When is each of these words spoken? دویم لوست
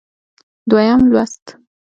دویم 0.69 1.01
لوست 1.11 1.45